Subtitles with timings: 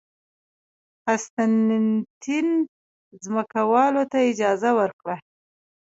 [1.05, 2.47] قسطنطین
[3.23, 5.15] ځمکوالو ته اجازه ورکړه